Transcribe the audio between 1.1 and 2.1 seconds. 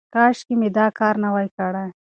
نه وای کړی.